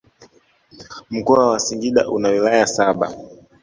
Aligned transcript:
Mkoa 1.09 1.49
wa 1.49 1.59
singida 1.59 2.09
una 2.09 2.29
wilaya 2.29 2.67
saba 2.67 3.11